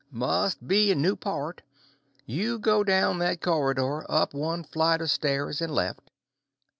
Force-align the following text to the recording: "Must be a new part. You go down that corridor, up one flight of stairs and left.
"Must 0.09 0.67
be 0.67 0.91
a 0.91 0.95
new 0.95 1.15
part. 1.15 1.61
You 2.25 2.57
go 2.57 2.83
down 2.83 3.19
that 3.19 3.39
corridor, 3.39 4.03
up 4.09 4.33
one 4.33 4.63
flight 4.63 4.99
of 4.99 5.11
stairs 5.11 5.61
and 5.61 5.71
left. 5.71 6.09